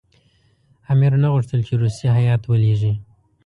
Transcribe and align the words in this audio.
امیر 0.91 1.13
نه 1.23 1.27
غوښتل 1.33 1.59
چې 1.67 1.73
روسیه 1.83 2.11
هېئت 2.19 2.43
ولېږي. 2.45 2.93